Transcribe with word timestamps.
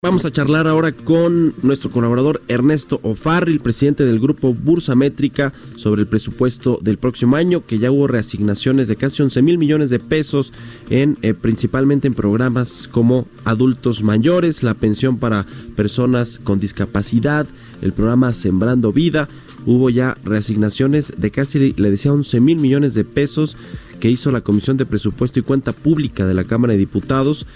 Vamos 0.00 0.24
a 0.24 0.30
charlar 0.30 0.68
ahora 0.68 0.92
con 0.92 1.56
nuestro 1.60 1.90
colaborador 1.90 2.40
Ernesto 2.46 3.00
O'Farrill, 3.02 3.58
presidente 3.58 4.04
del 4.04 4.20
grupo 4.20 4.54
Bursa 4.54 4.94
Métrica, 4.94 5.52
sobre 5.74 6.02
el 6.02 6.06
presupuesto 6.06 6.78
del 6.80 6.98
próximo 6.98 7.34
año, 7.34 7.66
que 7.66 7.80
ya 7.80 7.90
hubo 7.90 8.06
reasignaciones 8.06 8.86
de 8.86 8.94
casi 8.94 9.24
11 9.24 9.42
mil 9.42 9.58
millones 9.58 9.90
de 9.90 9.98
pesos, 9.98 10.52
en 10.88 11.18
eh, 11.22 11.34
principalmente 11.34 12.06
en 12.06 12.14
programas 12.14 12.86
como 12.86 13.26
adultos 13.44 14.04
mayores, 14.04 14.62
la 14.62 14.74
pensión 14.74 15.18
para 15.18 15.46
personas 15.74 16.38
con 16.44 16.60
discapacidad, 16.60 17.48
el 17.82 17.92
programa 17.92 18.32
Sembrando 18.34 18.92
Vida. 18.92 19.28
Hubo 19.66 19.90
ya 19.90 20.16
reasignaciones 20.24 21.12
de 21.16 21.32
casi, 21.32 21.72
le 21.72 21.90
decía, 21.90 22.12
11 22.12 22.38
mil 22.38 22.60
millones 22.60 22.94
de 22.94 23.04
pesos 23.04 23.56
que 23.98 24.08
hizo 24.08 24.30
la 24.30 24.42
Comisión 24.42 24.76
de 24.76 24.86
Presupuesto 24.86 25.40
y 25.40 25.42
Cuenta 25.42 25.72
Pública 25.72 26.24
de 26.24 26.34
la 26.34 26.44
Cámara 26.44 26.74
de 26.74 26.78
Diputados. 26.78 27.46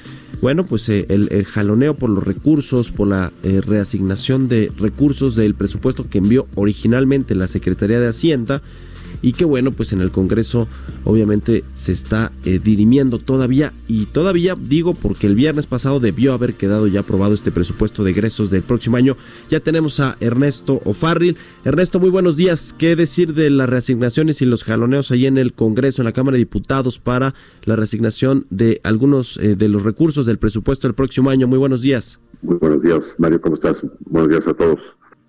Bueno, 0.42 0.64
pues 0.64 0.88
eh, 0.88 1.06
el, 1.08 1.44
jaloneo 1.44 1.94
por 1.94 2.10
los 2.10 2.24
recursos, 2.24 2.90
por 2.90 3.06
la 3.06 3.32
eh, 3.44 3.60
reasignación 3.64 4.48
de 4.48 4.72
recursos 4.76 5.36
del 5.36 5.54
presupuesto 5.54 6.10
que 6.10 6.18
envió 6.18 6.48
originalmente 6.56 7.36
la 7.36 7.46
Secretaría 7.46 8.00
de 8.00 8.08
Hacienda 8.08 8.60
y 9.22 9.32
que 9.32 9.44
bueno, 9.44 9.70
pues 9.70 9.92
en 9.92 10.00
el 10.00 10.10
Congreso 10.10 10.68
obviamente 11.04 11.64
se 11.74 11.92
está 11.92 12.32
eh, 12.44 12.58
dirimiendo 12.62 13.18
todavía 13.18 13.72
y 13.88 14.06
todavía 14.06 14.56
digo 14.60 14.94
porque 14.94 15.28
el 15.28 15.36
viernes 15.36 15.66
pasado 15.66 16.00
debió 16.00 16.34
haber 16.34 16.54
quedado 16.54 16.88
ya 16.88 17.00
aprobado 17.00 17.32
este 17.32 17.52
presupuesto 17.52 18.04
de 18.04 18.10
egresos 18.10 18.50
del 18.50 18.62
próximo 18.62 18.96
año. 18.96 19.16
Ya 19.48 19.60
tenemos 19.60 20.00
a 20.00 20.16
Ernesto 20.20 20.82
O'Farrill. 20.84 21.36
Ernesto, 21.64 22.00
muy 22.00 22.10
buenos 22.10 22.36
días. 22.36 22.74
¿Qué 22.76 22.96
decir 22.96 23.34
de 23.34 23.48
las 23.50 23.68
reasignaciones 23.68 24.42
y 24.42 24.44
los 24.44 24.64
jaloneos 24.64 25.10
ahí 25.10 25.26
en 25.26 25.38
el 25.38 25.52
Congreso, 25.52 26.02
en 26.02 26.06
la 26.06 26.12
Cámara 26.12 26.34
de 26.34 26.40
Diputados 26.40 26.98
para 26.98 27.34
la 27.64 27.76
reasignación 27.76 28.46
de 28.50 28.80
algunos 28.82 29.36
eh, 29.36 29.54
de 29.54 29.68
los 29.68 29.84
recursos 29.84 30.26
del 30.26 30.38
presupuesto 30.38 30.88
del 30.88 30.94
próximo 30.94 31.30
año? 31.30 31.46
Muy 31.46 31.58
buenos 31.58 31.82
días. 31.82 32.20
Muy 32.42 32.56
buenos 32.56 32.82
días, 32.82 33.14
Mario, 33.18 33.40
¿cómo 33.40 33.54
estás? 33.54 33.82
Buenos 34.06 34.30
días 34.30 34.46
a 34.48 34.54
todos. 34.54 34.80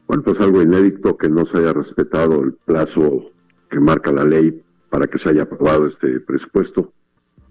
Bueno, 0.08 0.24
pues 0.24 0.40
algo 0.40 0.62
inédito 0.62 1.16
que 1.16 1.30
no 1.30 1.46
se 1.46 1.60
haya 1.60 1.74
respetado 1.74 2.44
el 2.44 2.54
plazo 2.66 3.33
que 3.74 3.80
marca 3.80 4.12
la 4.12 4.24
ley 4.24 4.62
para 4.90 5.08
que 5.08 5.18
se 5.18 5.30
haya 5.30 5.44
aprobado 5.44 5.88
este 5.88 6.20
presupuesto. 6.20 6.94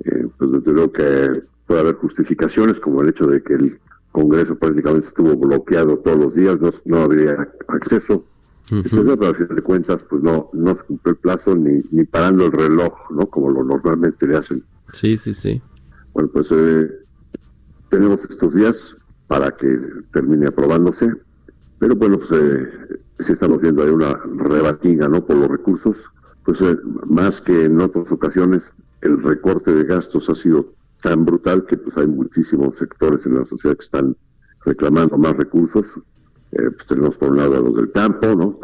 Eh, 0.04 0.28
pues 0.38 0.52
desde 0.52 0.72
luego 0.72 0.92
que 0.92 1.42
puede 1.66 1.80
haber 1.80 1.96
justificaciones 1.96 2.78
como 2.78 3.02
el 3.02 3.08
hecho 3.08 3.26
de 3.26 3.42
que 3.42 3.54
el 3.54 3.80
Congreso 4.12 4.56
prácticamente 4.56 5.08
estuvo 5.08 5.34
bloqueado 5.36 5.98
todos 5.98 6.18
los 6.18 6.34
días, 6.34 6.60
no, 6.60 6.70
no 6.84 6.98
habría 6.98 7.48
acceso. 7.66 8.24
Entonces, 8.70 9.16
pero 9.18 9.30
a 9.30 9.34
fin 9.34 9.48
de 9.48 9.62
cuentas, 9.62 10.04
pues 10.08 10.22
no, 10.22 10.48
no 10.52 10.76
se 10.76 10.82
cumplió 10.84 11.12
el 11.12 11.18
plazo 11.18 11.56
ni, 11.56 11.82
ni 11.90 12.04
parando 12.04 12.46
el 12.46 12.52
reloj, 12.52 12.94
¿no? 13.10 13.26
Como 13.26 13.50
lo 13.50 13.64
normalmente 13.64 14.26
le 14.26 14.36
hacen. 14.36 14.62
Sí, 14.92 15.18
sí, 15.18 15.34
sí. 15.34 15.60
Bueno, 16.14 16.30
pues 16.32 16.46
eh, 16.50 16.88
tenemos 17.90 18.24
estos 18.30 18.54
días 18.54 18.96
para 19.26 19.50
que 19.50 19.78
termine 20.12 20.46
aprobándose, 20.46 21.12
pero 21.78 21.96
bueno, 21.96 22.18
pues 22.18 22.30
eh, 22.40 22.68
sí 23.22 23.32
estamos 23.32 23.60
viendo 23.60 23.82
ahí 23.82 23.90
una 23.90 24.14
rebatiga, 24.36 25.08
¿no? 25.08 25.24
Por 25.24 25.36
los 25.36 25.48
recursos, 25.48 26.10
pues 26.44 26.60
eh, 26.60 26.76
más 27.06 27.40
que 27.40 27.64
en 27.64 27.80
otras 27.80 28.10
ocasiones, 28.12 28.64
el 29.00 29.22
recorte 29.22 29.74
de 29.74 29.84
gastos 29.84 30.28
ha 30.30 30.34
sido 30.34 30.72
tan 31.02 31.24
brutal 31.24 31.66
que 31.66 31.76
pues 31.76 31.96
hay 31.96 32.06
muchísimos 32.06 32.78
sectores 32.78 33.26
en 33.26 33.34
la 33.34 33.44
sociedad 33.44 33.76
que 33.76 33.84
están 33.84 34.16
reclamando 34.64 35.18
más 35.18 35.36
recursos. 35.36 35.98
Eh, 36.52 36.70
pues 36.70 36.86
tenemos 36.86 37.16
por 37.16 37.30
un 37.30 37.38
lado 37.38 37.56
a 37.56 37.60
los 37.60 37.74
del 37.74 37.90
campo, 37.92 38.34
¿no? 38.34 38.58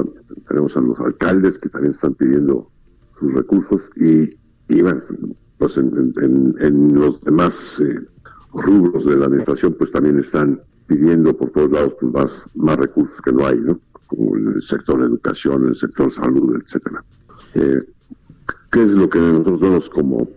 Tenemos 0.46 0.76
a 0.76 0.80
los 0.80 0.98
alcaldes 1.00 1.58
que 1.58 1.68
también 1.68 1.94
están 1.94 2.14
pidiendo 2.14 2.70
sus 3.18 3.32
recursos 3.32 3.90
y, 3.96 4.30
y 4.68 4.82
bueno, 4.82 5.02
pues 5.58 5.76
en, 5.76 6.14
en, 6.22 6.54
en 6.60 6.94
los 6.94 7.20
demás 7.22 7.80
eh, 7.80 8.00
rubros 8.52 9.04
de 9.04 9.16
la 9.16 9.26
administración 9.26 9.74
pues 9.78 9.90
también 9.90 10.18
están 10.18 10.60
pidiendo 10.86 11.36
por 11.36 11.50
todos 11.50 11.70
lados 11.70 11.94
pues, 12.00 12.12
más, 12.12 12.44
más 12.54 12.76
recursos 12.76 13.20
que 13.20 13.32
no 13.32 13.46
hay, 13.46 13.58
¿no? 13.58 13.78
Como 14.08 14.36
en 14.36 14.54
el 14.54 14.62
sector 14.62 15.00
de 15.00 15.06
educación, 15.06 15.62
en 15.62 15.68
el 15.68 15.76
sector 15.76 16.10
salud, 16.10 16.60
etcétera. 16.62 17.04
Eh, 17.54 17.80
¿Qué 18.70 18.82
es 18.82 18.90
lo 18.90 19.08
que 19.08 19.18
nosotros 19.20 19.60
vemos 19.60 19.90
como 19.90 20.28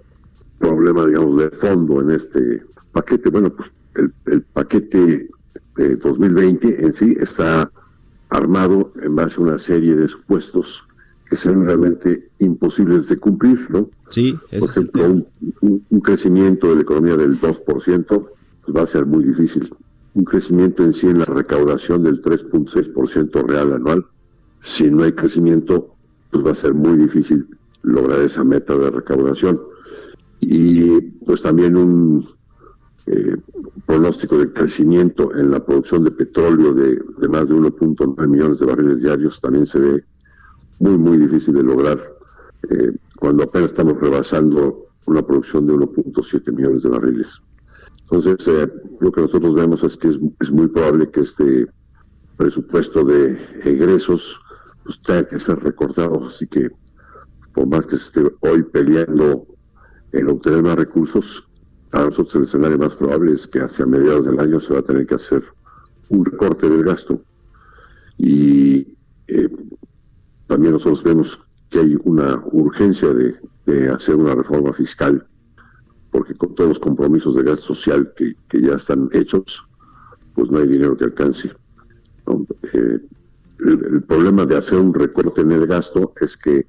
problema, 0.59 1.07
digamos, 1.07 1.37
de 1.37 1.49
fondo 1.49 2.01
en 2.01 2.11
este 2.11 2.63
paquete? 2.93 3.29
Bueno, 3.29 3.49
pues 3.49 3.69
el, 3.95 4.13
el 4.27 4.41
paquete 4.43 5.29
de 5.75 5.95
2020 5.95 6.85
en 6.85 6.93
sí 6.93 7.15
está 7.19 7.71
armado 8.29 8.93
en 9.01 9.15
base 9.15 9.35
a 9.37 9.43
una 9.43 9.59
serie 9.59 9.95
de 9.95 10.07
supuestos 10.07 10.83
que 11.29 11.37
sean 11.37 11.65
realmente 11.65 12.29
imposibles 12.39 13.07
de 13.07 13.17
cumplir, 13.17 13.65
¿no? 13.69 13.89
Sí, 14.09 14.37
Por 14.59 14.69
ejemplo, 14.69 15.05
un, 15.05 15.27
un, 15.61 15.85
un, 15.89 15.99
crecimiento 16.01 16.67
de 16.67 16.75
la 16.75 16.81
economía 16.81 17.15
del 17.15 17.39
2% 17.39 18.05
pues 18.05 18.75
va 18.75 18.81
a 18.81 18.87
ser 18.87 19.05
muy 19.05 19.23
difícil. 19.23 19.73
Un 20.13 20.23
crecimiento 20.25 20.83
en 20.83 20.93
sí 20.93 21.07
en 21.07 21.19
la 21.19 21.25
recaudación 21.25 22.03
del 22.03 22.21
3.6% 22.21 23.47
real 23.47 23.73
anual, 23.73 24.05
si 24.61 24.89
no 24.89 25.03
hay 25.03 25.13
crecimiento, 25.13 25.95
pues 26.29 26.45
va 26.45 26.51
a 26.51 26.55
ser 26.55 26.73
muy 26.73 26.97
difícil 26.97 27.47
lograr 27.83 28.19
esa 28.19 28.43
meta 28.43 28.75
de 28.75 28.91
recaudación. 28.91 29.59
Y 30.39 30.99
pues 31.25 31.41
también 31.41 31.77
un 31.77 32.27
eh, 33.07 33.37
pronóstico 33.85 34.37
de 34.37 34.51
crecimiento 34.51 35.33
en 35.35 35.51
la 35.51 35.63
producción 35.63 36.03
de 36.03 36.11
petróleo 36.11 36.73
de, 36.73 37.01
de 37.17 37.27
más 37.27 37.49
de 37.49 37.55
1.9 37.55 38.27
millones 38.27 38.59
de 38.59 38.65
barriles 38.65 39.01
diarios 39.01 39.41
también 39.41 39.65
se 39.65 39.79
ve 39.79 40.03
muy, 40.79 40.97
muy 40.97 41.17
difícil 41.17 41.53
de 41.55 41.63
lograr 41.63 41.99
eh, 42.69 42.91
cuando 43.17 43.43
apenas 43.43 43.69
estamos 43.69 43.99
rebasando 43.99 44.87
una 45.05 45.21
producción 45.25 45.67
de 45.67 45.73
1.7 45.73 46.51
millones 46.53 46.83
de 46.83 46.89
barriles. 46.89 47.41
Entonces, 48.03 48.47
eh, 48.47 48.71
lo 48.99 49.11
que 49.11 49.21
nosotros 49.21 49.55
vemos 49.55 49.83
es 49.83 49.97
que 49.97 50.09
es, 50.39 50.51
muy 50.51 50.67
probable 50.67 51.09
que 51.11 51.21
este 51.21 51.67
presupuesto 52.37 53.03
de 53.03 53.37
egresos 53.63 54.39
pues, 54.83 55.01
tenga 55.03 55.27
que 55.27 55.39
ser 55.39 55.59
recortado. 55.59 56.27
Así 56.27 56.47
que, 56.47 56.69
por 57.53 57.67
más 57.67 57.85
que 57.85 57.97
se 57.97 58.03
esté 58.03 58.21
hoy 58.41 58.63
peleando 58.63 59.45
en 60.11 60.29
obtener 60.29 60.63
más 60.63 60.75
recursos, 60.75 61.47
a 61.91 62.05
nosotros 62.05 62.35
el 62.35 62.43
escenario 62.43 62.77
más 62.77 62.95
probable 62.95 63.33
es 63.33 63.47
que 63.47 63.59
hacia 63.59 63.85
mediados 63.85 64.25
del 64.25 64.39
año 64.39 64.59
se 64.61 64.73
va 64.73 64.79
a 64.79 64.83
tener 64.83 65.05
que 65.05 65.15
hacer 65.15 65.43
un 66.09 66.25
recorte 66.25 66.69
del 66.69 66.83
gasto. 66.83 67.21
Y 68.17 68.95
eh, 69.27 69.49
también 70.47 70.73
nosotros 70.73 71.03
vemos 71.03 71.39
que 71.69 71.79
hay 71.79 71.97
una 72.03 72.41
urgencia 72.51 73.09
de, 73.13 73.35
hacer 73.89 74.15
una 74.15 74.35
reforma 74.35 74.73
fiscal, 74.73 75.25
porque 76.11 76.35
con 76.35 76.53
todos 76.55 76.69
los 76.69 76.79
compromisos 76.79 77.35
de 77.35 77.43
gasto 77.43 77.73
social 77.73 78.11
que, 78.15 78.35
que 78.49 78.61
ya 78.61 78.75
están 78.75 79.09
hechos, 79.13 79.63
pues 80.35 80.51
no 80.51 80.59
hay 80.59 80.67
dinero 80.67 80.97
que 80.97 81.05
alcance. 81.05 81.51
Eh, 82.73 82.99
el, 83.59 84.03
problema 84.03 84.45
de 84.45 84.57
hacer 84.57 84.79
un 84.79 84.93
recorte 84.93 85.41
en 85.41 85.51
el 85.51 85.67
gasto 85.67 86.13
es 86.19 86.35
que, 86.35 86.65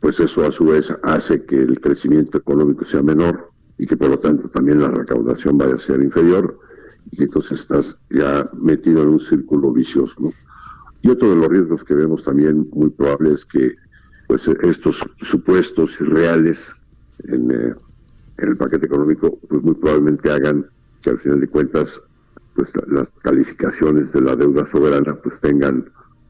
pues 0.00 0.20
eso 0.20 0.46
a 0.46 0.52
su 0.52 0.66
vez 0.66 0.92
hace 1.02 1.44
que 1.44 1.56
el 1.56 1.80
crecimiento 1.80 2.38
económico 2.38 2.84
sea 2.84 3.02
menor 3.02 3.50
y 3.78 3.86
que 3.86 3.96
por 3.96 4.10
lo 4.10 4.18
tanto 4.18 4.48
también 4.48 4.80
la 4.80 4.88
recaudación 4.88 5.58
vaya 5.58 5.74
a 5.74 5.78
ser 5.78 6.00
inferior 6.00 6.58
y 7.10 7.24
entonces 7.24 7.60
estás 7.60 7.96
ya 8.10 8.48
metido 8.54 9.02
en 9.02 9.08
un 9.08 9.20
círculo 9.20 9.72
vicioso. 9.72 10.32
Y 11.02 11.10
otro 11.10 11.30
de 11.30 11.36
los 11.36 11.48
riesgos 11.48 11.84
que 11.84 11.94
vemos 11.94 12.24
también 12.24 12.68
muy 12.72 12.90
probable 12.90 13.32
es 13.34 13.44
que 13.44 13.74
pues 14.28 14.46
estos 14.46 15.00
supuestos 15.22 15.90
irreales 16.00 16.70
en, 17.24 17.50
eh, 17.50 17.74
en, 18.38 18.48
el 18.48 18.56
paquete 18.56 18.86
económico 18.86 19.38
pues 19.48 19.62
muy 19.62 19.74
probablemente 19.74 20.30
hagan 20.30 20.66
que 21.02 21.10
al 21.10 21.18
final 21.18 21.40
de 21.40 21.48
cuentas 21.48 22.00
pues 22.54 22.74
la, 22.74 23.00
las 23.00 23.08
calificaciones 23.22 24.12
de 24.12 24.20
la 24.20 24.34
deuda 24.34 24.66
soberana 24.66 25.14
pues 25.14 25.40
tengan 25.40 25.84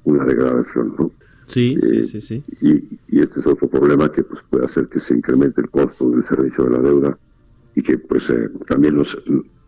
una 0.05 0.25
degradación, 0.25 0.95
¿no? 0.99 1.11
Sí, 1.47 1.79
eh, 1.83 2.05
sí, 2.05 2.21
sí, 2.21 2.21
sí. 2.21 2.45
Y, 2.61 3.17
y, 3.17 3.21
este 3.21 3.41
es 3.41 3.47
otro 3.47 3.69
problema 3.69 4.13
que 4.13 4.23
pues 4.23 4.43
puede 4.51 4.67
hacer 4.67 4.89
que 4.89 5.01
se 5.01 5.15
incremente 5.15 5.63
el 5.63 5.71
costo 5.71 6.11
del 6.11 6.23
servicio 6.25 6.65
de 6.65 6.71
la 6.71 6.79
deuda 6.81 7.19
y 7.75 7.83
que 7.83 7.97
pues 7.97 8.29
eh, 8.29 8.51
también 8.67 8.97
nos 8.97 9.17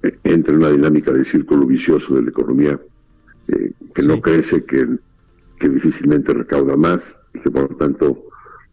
eh, 0.02 0.18
entre 0.24 0.54
en 0.54 0.60
una 0.60 0.70
dinámica 0.70 1.12
de 1.12 1.24
círculo 1.24 1.66
vicioso 1.66 2.14
de 2.14 2.22
la 2.22 2.30
economía 2.30 2.80
eh, 3.48 3.72
que 3.94 4.02
sí. 4.02 4.08
no 4.08 4.20
crece, 4.20 4.64
que, 4.64 4.86
que, 5.58 5.68
difícilmente 5.68 6.32
recauda 6.32 6.76
más 6.76 7.16
y 7.34 7.40
que 7.40 7.50
por 7.50 7.70
lo 7.70 7.76
tanto 7.76 8.29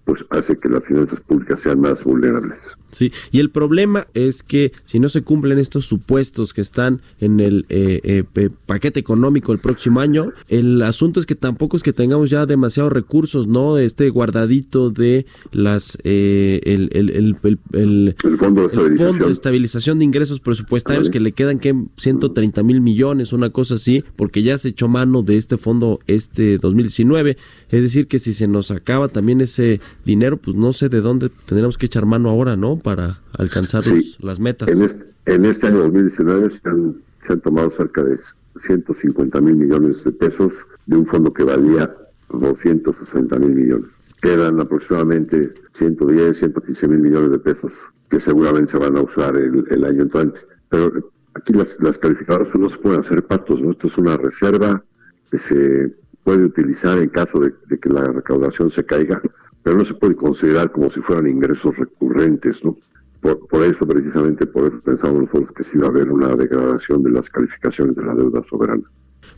pues 0.07 0.25
hace 0.29 0.57
que 0.57 0.69
las 0.69 0.85
finanzas 0.85 1.19
públicas 1.19 1.59
sean 1.59 1.81
más 1.81 2.01
vulnerables. 2.01 2.59
Sí, 2.91 3.11
y 3.29 3.41
el 3.41 3.49
problema 3.49 4.07
es 4.13 4.41
que 4.41 4.71
si 4.85 5.01
no 5.01 5.09
se 5.09 5.21
cumplen 5.21 5.59
estos 5.59 5.85
supuestos 5.85 6.53
que 6.53 6.61
están 6.61 7.01
en 7.19 7.41
el 7.41 7.65
eh, 7.67 8.23
eh, 8.33 8.49
paquete 8.65 9.01
económico 9.01 9.51
el 9.51 9.59
próximo 9.59 9.99
año, 9.99 10.31
el 10.47 10.81
asunto 10.81 11.19
es 11.19 11.25
que 11.25 11.35
tampoco 11.35 11.75
es 11.75 11.83
que 11.83 11.91
tengamos 11.91 12.29
ya 12.29 12.45
demasiados 12.45 12.93
recursos, 12.93 13.49
¿no? 13.49 13.77
Este 13.77 14.09
guardadito 14.09 14.91
de 14.91 15.25
las 15.51 15.97
eh, 16.05 16.61
el, 16.63 16.89
el, 16.93 17.09
el, 17.09 17.35
el, 17.73 18.37
fondo, 18.37 18.61
de 18.61 18.67
estabilización. 18.67 19.09
fondo 19.09 19.25
de 19.25 19.31
estabilización 19.33 19.99
de 19.99 20.05
ingresos 20.05 20.39
presupuestarios 20.39 21.09
que 21.09 21.19
le 21.19 21.33
quedan 21.33 21.59
que 21.59 21.75
130 21.97 22.63
mil 22.63 22.79
millones, 22.79 23.33
una 23.33 23.49
cosa 23.49 23.75
así, 23.75 24.05
porque 24.15 24.41
ya 24.41 24.57
se 24.57 24.69
echó 24.69 24.87
mano 24.87 25.21
de 25.21 25.35
este 25.35 25.57
fondo 25.57 25.99
este 26.07 26.57
2019. 26.59 27.35
Es 27.69 27.83
decir, 27.83 28.07
que 28.07 28.19
si 28.19 28.33
se 28.33 28.47
nos 28.47 28.71
acaba 28.71 29.09
también 29.09 29.41
ese 29.41 29.81
dinero, 30.05 30.37
pues 30.37 30.55
no 30.55 30.73
sé 30.73 30.89
de 30.89 31.01
dónde 31.01 31.29
tendremos 31.45 31.77
que 31.77 31.85
echar 31.87 32.05
mano 32.05 32.29
ahora, 32.29 32.55
¿no? 32.55 32.77
Para 32.77 33.19
alcanzar 33.37 33.83
las 34.19 34.39
metas. 34.39 34.69
En 34.69 34.83
este, 34.83 35.05
en 35.25 35.45
este 35.45 35.67
año 35.67 35.79
2019 35.79 36.49
se 36.51 36.69
han, 36.69 36.95
se 37.25 37.33
han 37.33 37.41
tomado 37.41 37.69
cerca 37.71 38.03
de 38.03 38.17
150 38.59 39.41
mil 39.41 39.55
millones 39.55 40.03
de 40.03 40.11
pesos 40.11 40.53
de 40.85 40.97
un 40.97 41.05
fondo 41.05 41.33
que 41.33 41.43
valía 41.43 41.93
260 42.29 43.39
mil 43.39 43.51
millones. 43.51 43.89
Quedan 44.21 44.59
aproximadamente 44.59 45.53
110, 45.73 46.37
115 46.37 46.87
mil 46.87 46.99
millones 46.99 47.31
de 47.31 47.39
pesos 47.39 47.73
que 48.09 48.19
seguramente 48.19 48.71
se 48.71 48.77
van 48.77 48.97
a 48.97 49.01
usar 49.01 49.35
el, 49.35 49.65
el 49.69 49.83
año 49.83 50.03
entrante. 50.03 50.39
Pero 50.69 51.11
aquí 51.33 51.53
las, 51.53 51.75
las 51.79 51.97
calificadoras 51.97 52.49
pues, 52.49 52.61
no 52.61 52.69
se 52.69 52.77
pueden 52.77 52.99
hacer 52.99 53.23
patos, 53.23 53.61
¿no? 53.61 53.71
Esto 53.71 53.87
es 53.87 53.97
una 53.97 54.17
reserva 54.17 54.83
que 55.29 55.37
se 55.37 55.93
puede 56.23 56.43
utilizar 56.43 56.97
en 56.97 57.09
caso 57.09 57.39
de, 57.39 57.53
que 57.79 57.89
la 57.89 58.03
recaudación 58.03 58.69
se 58.71 58.85
caiga, 58.85 59.21
pero 59.67 59.79
no 59.79 59.83
se 59.83 59.95
puede 59.95 60.15
considerar 60.15 60.71
como 60.71 60.89
si 60.89 61.01
fueran 61.01 61.27
ingresos 61.27 61.75
recurrentes, 61.75 62.63
¿no? 62.63 62.77
Por, 63.19 63.63
eso, 63.63 63.85
precisamente, 63.85 64.45
por 64.45 64.67
eso 64.67 64.79
pensamos 64.79 65.23
nosotros 65.23 65.51
que 65.51 65.65
sí 65.65 65.77
va 65.77 65.87
a 65.87 65.89
haber 65.89 66.09
una 66.09 66.33
degradación 66.37 67.03
de 67.03 67.11
las 67.11 67.29
calificaciones 67.29 67.93
de 67.97 68.05
la 68.05 68.15
deuda 68.15 68.41
soberana. 68.45 68.83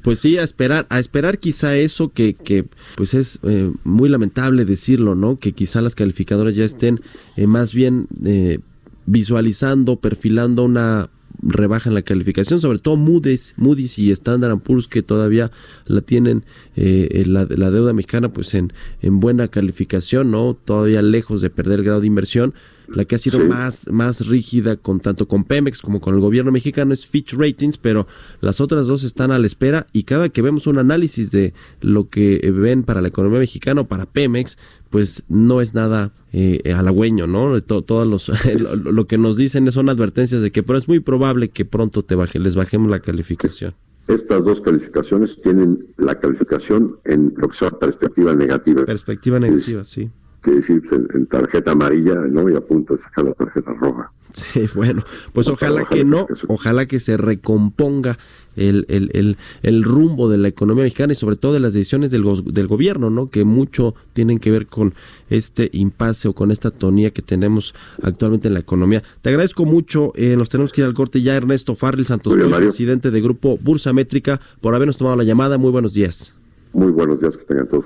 Pues 0.03 0.19
sí, 0.19 0.37
a 0.37 0.43
esperar, 0.43 0.85
a 0.89 0.99
esperar 0.99 1.39
quizá 1.39 1.75
eso 1.77 2.13
que, 2.13 2.35
que 2.35 2.67
pues 2.95 3.15
es 3.15 3.39
eh, 3.41 3.71
muy 3.83 4.07
lamentable 4.07 4.65
decirlo, 4.65 5.15
¿no? 5.15 5.39
Que 5.39 5.53
quizá 5.53 5.81
las 5.81 5.95
calificadoras 5.95 6.53
ya 6.53 6.63
estén 6.63 7.01
eh, 7.35 7.47
más 7.47 7.73
bien 7.73 8.05
eh, 8.23 8.59
visualizando, 9.07 9.95
perfilando 9.95 10.63
una 10.63 11.09
rebajan 11.41 11.93
la 11.93 12.01
calificación, 12.01 12.61
sobre 12.61 12.79
todo 12.79 12.97
Moody's, 12.97 13.53
Moody's 13.57 13.97
y 13.99 14.11
Standard 14.11 14.59
Poor's 14.59 14.87
que 14.87 15.01
todavía 15.01 15.51
la 15.85 16.01
tienen 16.01 16.45
eh, 16.75 17.23
la, 17.25 17.45
la, 17.49 17.71
deuda 17.71 17.93
mexicana 17.93 18.29
pues 18.29 18.53
en, 18.53 18.73
en 19.01 19.19
buena 19.19 19.47
calificación, 19.47 20.31
¿no? 20.31 20.53
Todavía 20.53 21.01
lejos 21.01 21.41
de 21.41 21.49
perder 21.49 21.79
el 21.79 21.85
grado 21.85 22.01
de 22.01 22.07
inversión. 22.07 22.53
La 22.93 23.05
que 23.05 23.15
ha 23.15 23.19
sido 23.19 23.39
más, 23.45 23.87
más 23.91 24.25
rígida 24.27 24.75
con 24.77 24.99
tanto 24.99 25.27
con 25.27 25.43
Pemex 25.43 25.81
como 25.81 25.99
con 25.99 26.15
el 26.15 26.21
gobierno 26.21 26.51
mexicano 26.51 26.93
es 26.93 27.05
Fitch 27.05 27.33
Ratings, 27.33 27.77
pero 27.77 28.07
las 28.41 28.61
otras 28.61 28.87
dos 28.87 29.03
están 29.03 29.31
a 29.31 29.39
la 29.39 29.47
espera 29.47 29.87
y 29.93 30.03
cada 30.03 30.29
que 30.29 30.41
vemos 30.41 30.67
un 30.67 30.77
análisis 30.77 31.31
de 31.31 31.53
lo 31.81 32.09
que 32.09 32.51
ven 32.51 32.83
para 32.83 33.01
la 33.01 33.09
economía 33.09 33.39
mexicana 33.39 33.81
o 33.81 33.85
para 33.85 34.05
Pemex, 34.05 34.57
pues 34.89 35.23
no 35.29 35.61
es 35.61 35.75
nada 35.75 36.13
eh, 36.33 36.73
halagüeño, 36.73 37.27
¿no? 37.27 37.61
Todo, 37.61 38.05
los, 38.05 38.31
lo, 38.59 39.07
que 39.07 39.17
nos 39.17 39.37
dicen 39.37 39.71
son 39.71 39.89
advertencias 39.89 40.41
de 40.41 40.51
que 40.51 40.63
pero 40.63 40.79
es 40.79 40.87
muy 40.87 40.99
probable 40.99 41.49
que 41.49 41.65
pronto 41.65 42.03
te 42.03 42.15
baje, 42.15 42.39
les 42.39 42.55
bajemos 42.55 42.89
la 42.89 43.01
calificación. 43.01 43.75
Estas 44.07 44.43
dos 44.43 44.59
calificaciones 44.61 45.39
tienen 45.41 45.87
la 45.97 46.19
calificación 46.19 46.97
en 47.05 47.33
lo 47.37 47.49
que 47.49 47.57
se 47.57 47.65
llama 47.65 47.77
perspectiva 47.77 48.33
negativa. 48.33 48.83
Perspectiva 48.85 49.39
negativa, 49.39 49.85
sí 49.85 50.09
que 50.41 50.51
decir, 50.51 50.81
pues, 50.87 51.01
en, 51.13 51.25
tarjeta 51.27 51.71
amarilla, 51.71 52.15
¿no? 52.15 52.49
Y 52.49 52.55
a 52.55 52.61
punto 52.61 52.95
de 52.95 53.01
sacar 53.01 53.25
la 53.25 53.33
tarjeta 53.33 53.73
roja. 53.73 54.11
Sí, 54.33 54.69
bueno, 54.75 55.03
pues 55.33 55.47
ojalá, 55.47 55.85
que 55.85 56.05
no, 56.05 56.27
ojalá 56.47 56.85
que 56.85 56.99
se 56.99 57.17
recomponga 57.17 58.19
el, 58.55 58.85
el, 58.87 59.09
el, 59.13 59.37
el, 59.63 59.83
rumbo 59.83 60.29
de 60.29 60.37
la 60.37 60.47
economía 60.47 60.83
mexicana 60.83 61.13
y 61.13 61.15
sobre 61.15 61.35
todo 61.35 61.53
de 61.53 61.59
las 61.59 61.73
decisiones 61.73 62.11
del, 62.11 62.23
del 62.45 62.67
gobierno, 62.67 63.09
¿no? 63.09 63.25
Que 63.25 63.43
mucho 63.43 63.95
tienen 64.13 64.37
que 64.37 64.51
ver 64.51 64.67
con 64.67 64.93
este 65.29 65.69
impasse 65.73 66.27
o 66.27 66.33
con 66.33 66.51
esta 66.51 66.69
tonía 66.69 67.11
que 67.11 67.21
tenemos 67.21 67.73
actualmente 68.03 68.47
en 68.47 68.53
la 68.53 68.59
economía. 68.59 69.01
Te 69.21 69.29
agradezco 69.29 69.65
mucho, 69.65 70.11
eh, 70.15 70.35
nos 70.37 70.49
tenemos 70.49 70.73
que 70.73 70.81
ir 70.81 70.87
al 70.87 70.93
corte 70.93 71.21
ya, 71.21 71.35
Ernesto 71.35 71.73
Farril 71.73 72.05
Santos, 72.05 72.37
presidente 72.37 73.11
de 73.11 73.21
Grupo 73.21 73.57
Bursa 73.57 73.93
Métrica, 73.93 74.39
por 74.61 74.75
habernos 74.75 74.97
tomado 74.97 75.15
la 75.15 75.23
llamada. 75.23 75.57
Muy 75.57 75.71
buenos 75.71 75.93
días. 75.93 76.35
Muy 76.73 76.91
buenos 76.91 77.19
días, 77.19 77.35
que 77.35 77.45
tengan 77.45 77.67
todos. 77.67 77.85